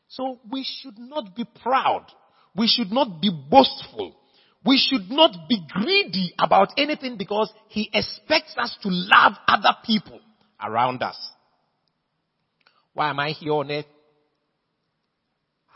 [0.08, 2.06] So we should not be proud.
[2.56, 4.16] We should not be boastful.
[4.64, 10.20] We should not be greedy about anything because he expects us to love other people
[10.60, 11.16] around us.
[12.94, 13.86] Why am I here on earth?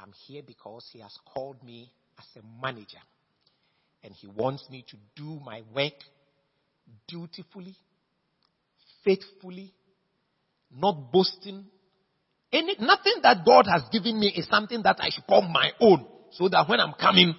[0.00, 2.98] I'm here because he has called me as a manager
[4.02, 5.92] and he wants me to do my work
[7.06, 7.76] dutifully,
[9.04, 9.74] faithfully,
[10.74, 11.66] not boasting.
[12.52, 16.06] Any, nothing that God has given me is something that I should call my own
[16.32, 17.34] so that when I'm coming,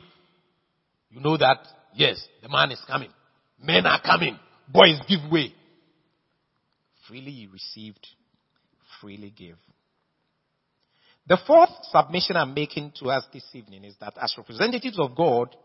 [1.10, 1.60] you know that,
[1.94, 3.10] yes, the man is coming.
[3.62, 4.38] Men are coming.
[4.68, 5.54] Boys give way.
[7.08, 8.08] Freely you received,
[9.00, 9.58] freely give.
[11.28, 15.56] The fourth submission I'm making to us this evening is that as representatives of God,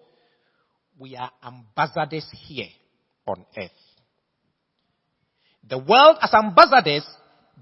[0.99, 2.69] we are ambassadors here
[3.27, 3.71] on earth.
[5.69, 7.05] The world, as ambassadors,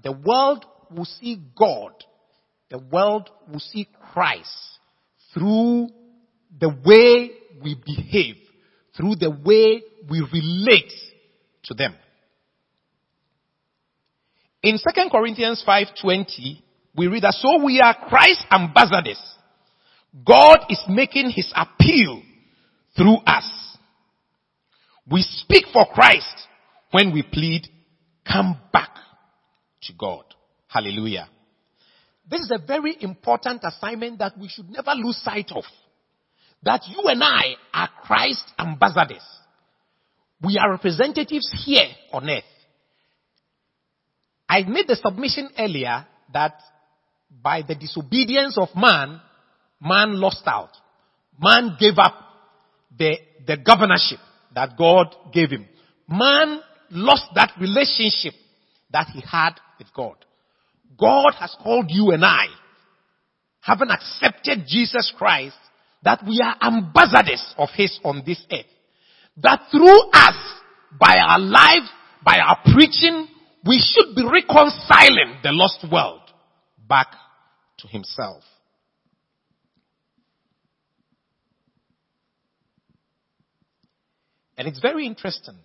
[0.03, 1.91] the world will see God.
[2.69, 4.51] The world will see Christ
[5.33, 5.89] through
[6.59, 8.35] the way we behave,
[8.95, 10.91] through the way we relate
[11.63, 11.95] to them.
[14.63, 16.61] In 2 Corinthians 5:20,
[16.95, 19.21] we read that so we are Christ's ambassadors.
[20.25, 22.23] God is making his appeal
[22.95, 23.77] through us.
[25.09, 26.47] We speak for Christ
[26.91, 27.69] when we plead,
[28.31, 28.89] come back
[29.83, 30.23] to God.
[30.67, 31.29] Hallelujah.
[32.29, 35.63] This is a very important assignment that we should never lose sight of.
[36.63, 39.23] That you and I are Christ ambassadors.
[40.41, 42.43] We are representatives here on earth.
[44.49, 46.59] I made the submission earlier that
[47.41, 49.21] by the disobedience of man,
[49.81, 50.71] man lost out.
[51.39, 52.15] Man gave up
[52.97, 54.19] the, the governorship
[54.53, 55.67] that God gave him.
[56.07, 56.61] Man
[56.91, 58.33] lost that relationship
[58.91, 60.15] that he had with God.
[60.97, 62.45] God has called you and I,
[63.61, 65.57] having accepted Jesus Christ,
[66.03, 68.65] that we are ambassadors of His on this earth.
[69.37, 70.35] That through us,
[70.99, 71.89] by our life,
[72.23, 73.27] by our preaching,
[73.65, 76.21] we should be reconciling the lost world
[76.87, 77.07] back
[77.79, 78.43] to Himself.
[84.57, 85.57] And it's very interesting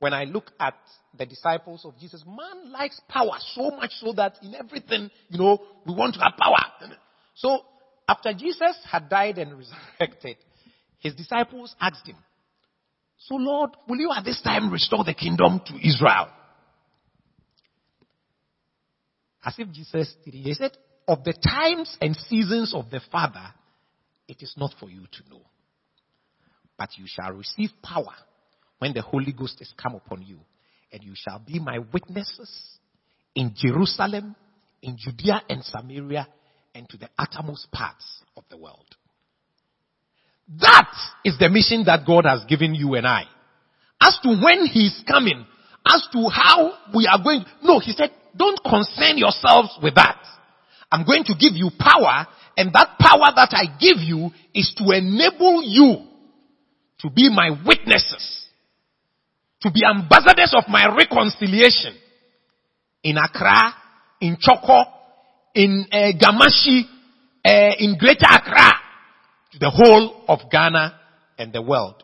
[0.00, 0.74] when I look at
[1.16, 2.24] the disciples of Jesus.
[2.26, 6.32] Man likes power so much so that in everything, you know, we want to have
[6.36, 6.56] power.
[7.34, 7.60] So
[8.08, 9.56] after Jesus had died and
[10.00, 10.36] resurrected,
[10.98, 12.16] his disciples asked him,
[13.18, 16.28] So Lord, will you at this time restore the kingdom to Israel?
[19.44, 20.34] As if Jesus did.
[20.34, 20.72] He said,
[21.06, 23.54] Of the times and seasons of the Father,
[24.28, 25.42] it is not for you to know
[26.80, 28.14] but you shall receive power
[28.80, 30.38] when the Holy Ghost is come upon you,
[30.92, 32.50] and you shall be my witnesses
[33.34, 34.34] in Jerusalem,
[34.82, 36.26] in Judea and Samaria,
[36.74, 38.04] and to the uttermost parts
[38.36, 38.86] of the world.
[40.60, 40.90] That
[41.24, 43.24] is the mission that God has given you and I.
[44.00, 45.46] As to when He's coming,
[45.86, 50.18] as to how we are going, no, He said, don't concern yourselves with that.
[50.90, 54.90] I'm going to give you power, and that power that I give you is to
[54.90, 56.06] enable you
[57.00, 58.46] to be my witnesses,
[59.62, 61.94] to be ambassadors of my reconciliation
[63.02, 63.74] in Accra,
[64.20, 64.84] in Chorkor,
[65.54, 66.82] in uh, Gamashi,
[67.44, 68.72] uh, in Greater Accra,
[69.52, 70.98] to the whole of Ghana
[71.38, 72.02] and the world.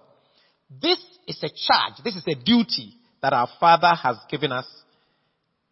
[0.71, 4.67] This is a charge, this is a duty that our Father has given us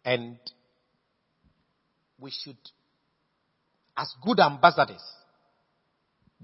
[0.03, 0.37] and
[2.19, 2.57] we should,
[3.97, 5.03] as good ambassadors,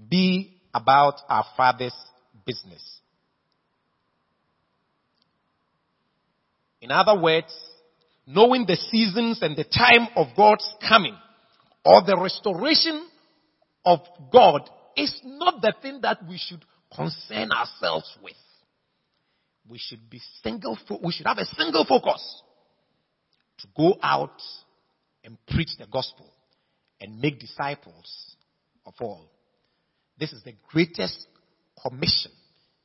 [0.08, 1.94] be about our Father's
[2.44, 2.82] business.
[6.82, 7.46] In other words,
[8.26, 11.16] knowing the seasons and the time of God's coming
[11.84, 13.06] or the restoration
[13.84, 14.00] of
[14.32, 16.64] God is not the thing that we should
[16.94, 18.34] concern ourselves with.
[19.68, 22.42] We should be single, fo- we should have a single focus
[23.58, 24.42] to go out
[25.22, 26.32] and preach the gospel
[27.00, 28.36] and make disciples
[28.84, 29.30] of all.
[30.18, 31.28] This is the greatest
[31.80, 32.32] commission,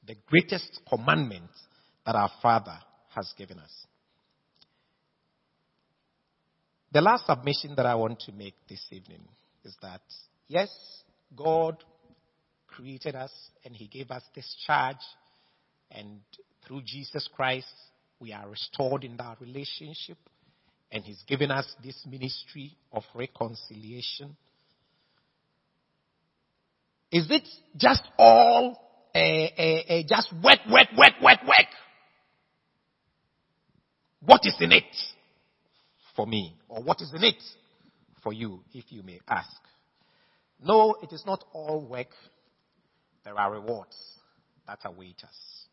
[0.05, 1.49] the greatest commandment
[2.05, 2.77] that our Father
[3.17, 3.71] has given us.
[6.93, 9.23] The last submission that I want to make this evening
[9.65, 10.01] is that,
[10.47, 10.69] yes,
[11.35, 11.83] God
[12.67, 13.31] created us
[13.65, 15.03] and He gave us this charge,
[15.91, 16.19] and
[16.65, 17.67] through Jesus Christ,
[18.19, 20.17] we are restored in our relationship
[20.91, 24.35] And He's given us this ministry of reconciliation.
[27.11, 31.67] Is it just all uh, uh, uh, just work, work, work, work, work?
[34.21, 34.83] What is in it
[36.15, 36.55] for me?
[36.67, 37.41] Or what is in it
[38.23, 39.61] for you, if you may ask?
[40.63, 42.07] No, it is not all work.
[43.23, 43.95] There are rewards
[44.67, 45.65] that await us.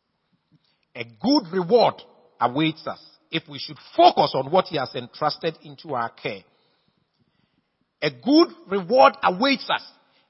[0.97, 1.95] A good reward
[2.41, 6.43] awaits us if we should focus on what He has entrusted into our care.
[8.03, 9.83] A good reward awaits us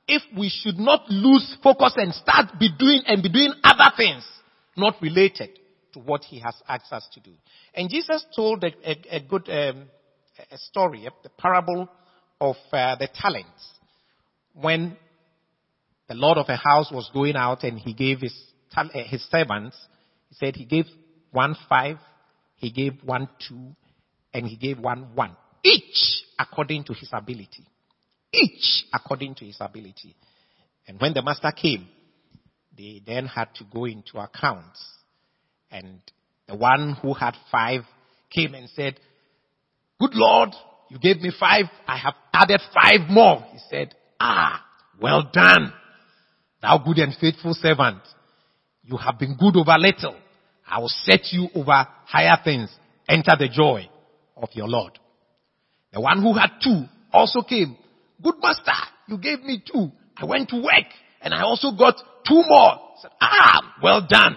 [0.06, 4.24] if we should not lose focus and start be doing and be doing other things
[4.76, 5.58] not related
[5.94, 7.32] to what He has asked us to do.
[7.74, 9.88] And Jesus told a, a, a good um,
[10.50, 11.88] a story, the parable
[12.40, 13.68] of uh, the talents,
[14.52, 14.96] when
[16.08, 18.34] the lord of a house was going out and he gave his
[18.76, 19.76] uh, his servants.
[20.28, 20.86] He said he gave
[21.30, 21.98] one five,
[22.56, 23.74] he gave one two,
[24.32, 27.64] and he gave one one, each according to his ability.
[28.32, 30.16] Each according to his ability.
[30.88, 31.86] And when the master came,
[32.76, 34.82] they then had to go into accounts.
[35.74, 36.00] And
[36.46, 37.80] the one who had five
[38.30, 38.94] came and said,
[39.98, 40.50] Good Lord,
[40.88, 41.64] you gave me five.
[41.84, 43.44] I have added five more.
[43.50, 44.64] He said, Ah,
[45.00, 45.72] well done,
[46.62, 47.98] thou good and faithful servant.
[48.84, 50.16] You have been good over little.
[50.64, 52.70] I will set you over higher things.
[53.08, 53.88] Enter the joy
[54.36, 54.96] of your Lord.
[55.92, 57.76] The one who had two also came.
[58.22, 58.72] Good master,
[59.08, 59.90] you gave me two.
[60.16, 60.86] I went to work
[61.20, 62.78] and I also got two more.
[63.02, 64.36] Said, ah, well done.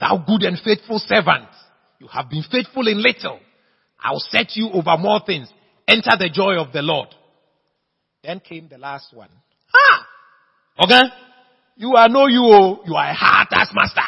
[0.00, 1.48] Thou good and faithful servant.
[2.00, 3.38] You have been faithful in little.
[4.02, 5.48] I will set you over more things.
[5.88, 7.08] Enter the joy of the Lord.
[8.22, 9.30] Then came the last one.
[9.74, 10.06] Ah!
[10.84, 11.02] Okay?
[11.76, 12.82] You are no you, oh.
[12.86, 14.00] you are a hard taskmaster.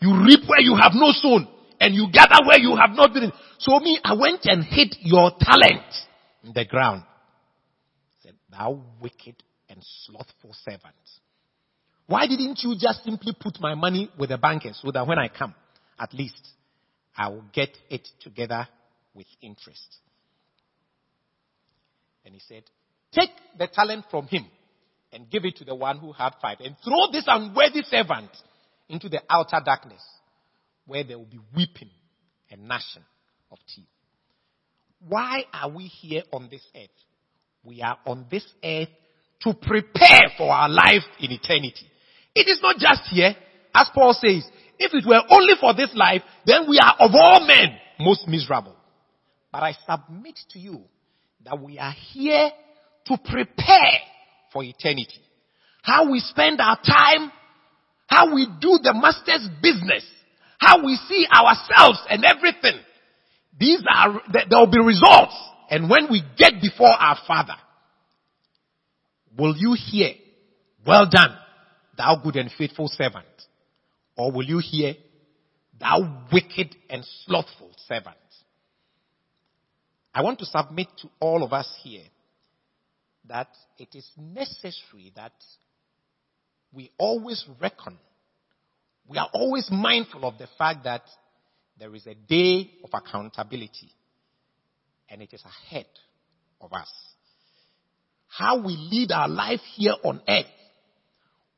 [0.00, 1.48] You reap where you have no sown,
[1.80, 3.32] and you gather where you have not been.
[3.58, 5.82] So me, I went and hid your talent
[6.44, 7.02] in the ground.
[8.20, 10.94] Said, thou wicked and slothful servant.
[12.08, 15.28] Why didn't you just simply put my money with the bankers so that when I
[15.28, 15.54] come,
[16.00, 16.40] at least
[17.14, 18.66] I will get it together
[19.14, 19.96] with interest?
[22.24, 22.62] And he said,
[23.12, 23.28] take
[23.58, 24.46] the talent from him
[25.12, 28.30] and give it to the one who had five and throw this unworthy servant
[28.88, 30.02] into the outer darkness
[30.86, 31.90] where there will be weeping
[32.50, 33.04] and gnashing
[33.50, 33.84] of teeth.
[35.06, 36.88] Why are we here on this earth?
[37.64, 38.88] We are on this earth
[39.42, 41.86] to prepare for our life in eternity.
[42.38, 43.34] It is not just here,
[43.74, 47.44] as Paul says, if it were only for this life, then we are of all
[47.44, 48.76] men most miserable.
[49.50, 50.82] But I submit to you
[51.44, 52.50] that we are here
[53.06, 53.98] to prepare
[54.52, 55.20] for eternity.
[55.82, 57.32] How we spend our time,
[58.06, 60.04] how we do the master's business,
[60.58, 62.78] how we see ourselves and everything.
[63.58, 65.34] These are, there will be results.
[65.70, 67.56] And when we get before our Father,
[69.36, 70.10] will you hear,
[70.86, 71.36] well done,
[71.98, 73.26] thou good and faithful servant?
[74.16, 74.94] Or will you hear,
[75.78, 78.16] thou wicked and slothful servant?
[80.14, 82.04] I want to submit to all of us here
[83.26, 85.32] that it is necessary that
[86.72, 87.98] we always reckon,
[89.06, 91.02] we are always mindful of the fact that
[91.78, 93.92] there is a day of accountability
[95.08, 95.86] and it is ahead
[96.60, 96.90] of us.
[98.26, 100.46] How we lead our life here on earth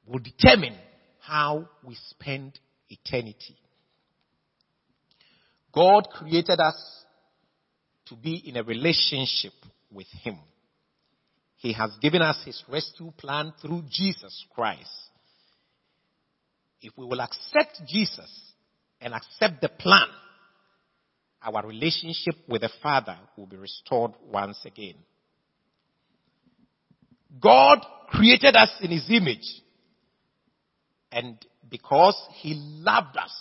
[0.06, 0.74] will determine
[1.20, 3.56] how we spend eternity.
[5.72, 7.04] God created us
[8.06, 9.52] to be in a relationship
[9.92, 10.36] with Him.
[11.56, 14.90] He has given us His rescue plan through Jesus Christ.
[16.80, 18.52] If we will accept Jesus
[19.00, 20.08] and accept the plan,
[21.42, 24.94] our relationship with the Father will be restored once again.
[27.40, 27.78] God
[28.08, 29.62] created us in His image.
[31.12, 31.36] And
[31.68, 33.34] because He loved us,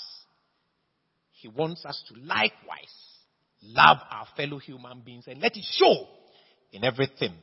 [1.31, 3.09] He wants us to likewise
[3.61, 6.07] love our fellow human beings and let it show
[6.71, 7.33] in everything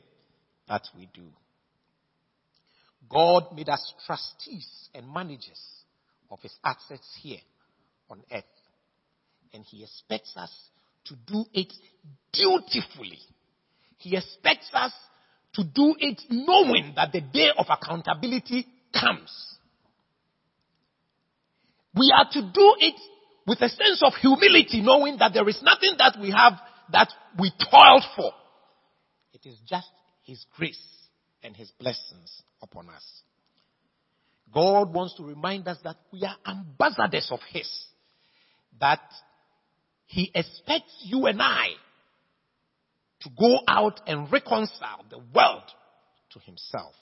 [0.67, 1.27] that we do.
[3.09, 5.61] God made us trustees and managers
[6.29, 7.39] of his assets here
[8.09, 8.43] on earth.
[9.53, 10.51] And he expects us
[11.05, 11.71] to do it
[12.33, 13.19] dutifully.
[13.97, 14.91] He expects us
[15.53, 19.31] to do it knowing that the day of accountability comes.
[21.97, 22.95] We are to do it
[23.45, 26.53] with a sense of humility, knowing that there is nothing that we have
[26.91, 28.31] that we toiled for.
[29.33, 29.87] It is just
[30.23, 30.81] His grace
[31.43, 33.03] and His blessings upon us.
[34.53, 37.69] God wants to remind us that we are ambassadors of His.
[38.79, 39.01] That
[40.05, 41.69] He expects you and I
[43.21, 45.63] to go out and reconcile the world
[46.31, 46.93] to himself.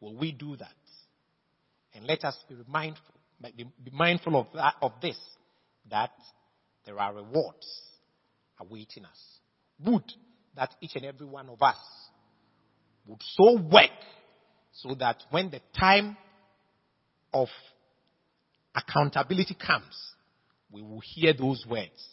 [0.00, 0.68] Will we do that?
[1.94, 3.11] And let us be mindful,
[3.56, 5.18] be mindful of that, of this,
[5.90, 6.10] that
[6.84, 7.66] there are rewards
[8.60, 9.38] awaiting us.
[9.84, 10.04] Would
[10.56, 11.76] that each and every one of us
[13.06, 13.90] would so work
[14.72, 16.16] so that when the time
[17.32, 17.48] of
[18.74, 20.14] accountability comes,
[20.70, 22.08] we will hear those words.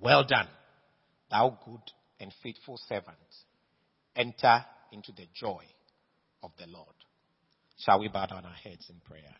[0.00, 0.48] Well done,
[1.30, 1.80] thou good
[2.20, 3.16] and faithful servant.
[4.14, 5.64] Enter into the joy
[6.42, 6.94] of the Lord.
[7.78, 9.34] Shall we bow down our heads in prayer?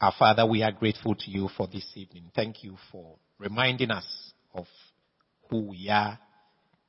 [0.00, 2.30] Our Father, we are grateful to you for this evening.
[2.32, 4.06] Thank you for reminding us
[4.54, 4.66] of
[5.50, 6.16] who we are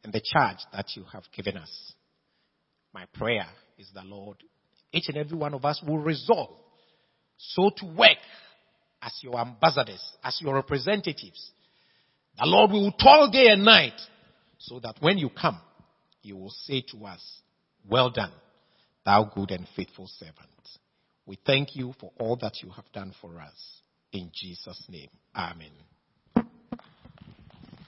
[0.03, 1.93] and the charge that you have given us.
[2.93, 3.47] My prayer
[3.80, 4.38] is the Lord,
[4.91, 6.51] each and every one of us will resolve
[7.38, 8.18] so to work
[9.01, 11.51] as your ambassadors, as your representatives.
[12.38, 13.99] The Lord will toil day and night
[14.60, 15.60] so that when you come,
[16.22, 17.22] you will say to us,
[17.89, 18.34] well done,
[19.03, 20.36] thou good and faithful servant.
[21.30, 23.53] We thank you for all that you have done for us.
[24.11, 25.69] In Jesus' name, Amen.